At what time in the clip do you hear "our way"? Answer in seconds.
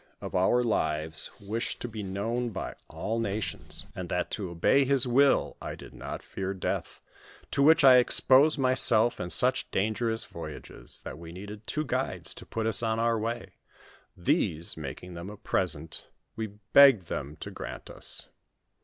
12.97-13.57